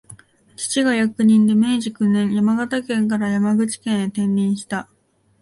[0.55, 4.89] 父が役人で、明治九年、山形県から山口県へ転任した